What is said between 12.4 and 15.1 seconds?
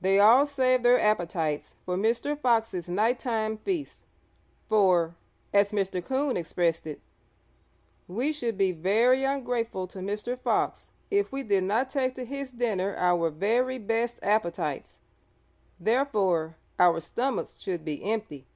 dinner our very best appetites;